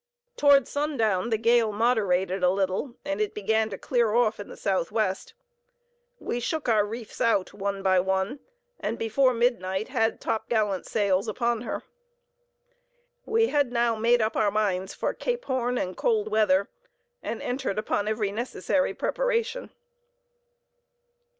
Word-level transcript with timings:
Toward 0.35 0.67
sundown 0.67 1.29
the 1.29 1.37
gale 1.37 1.71
moderated 1.71 2.41
a 2.41 2.49
little, 2.49 2.95
and 3.05 3.21
it 3.21 3.35
began 3.35 3.69
to 3.69 3.77
clear 3.77 4.15
off 4.15 4.39
in 4.39 4.47
the 4.47 4.57
southwest. 4.57 5.35
We 6.17 6.39
shook 6.39 6.67
our 6.67 6.83
reefs 6.83 7.21
out, 7.21 7.53
one 7.53 7.83
by 7.83 7.99
one, 7.99 8.39
and 8.79 8.97
before 8.97 9.31
midnight 9.31 9.89
had 9.89 10.19
topgallant 10.19 10.87
sails 10.87 11.27
upon 11.27 11.61
her. 11.61 11.83
We 13.27 13.49
had 13.49 13.71
now 13.71 13.95
made 13.95 14.23
up 14.23 14.35
our 14.35 14.49
minds 14.49 14.95
for 14.95 15.13
Cape 15.13 15.45
Horn 15.45 15.77
and 15.77 15.95
cold 15.95 16.31
weather, 16.31 16.67
and 17.21 17.39
entered 17.39 17.77
upon 17.77 18.07
every 18.07 18.31
necessary 18.31 18.95
preparation. 18.95 19.69